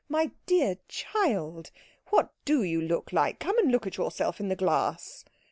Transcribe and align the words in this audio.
My 0.09 0.31
dear 0.47 0.77
child, 0.87 1.69
what 2.07 2.31
do 2.43 2.63
you 2.63 2.81
look 2.81 3.13
like? 3.13 3.37
Come 3.37 3.59
and 3.59 3.71
look 3.71 3.85
at 3.85 3.97
yourself 3.97 4.39
in 4.39 4.47
the 4.47 4.55
glass." 4.55 5.23